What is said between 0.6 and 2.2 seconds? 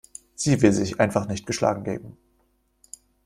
will sich einfach nicht geschlagen geben.